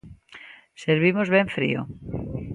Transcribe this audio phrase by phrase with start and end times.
[0.83, 1.81] Servimos ben frío.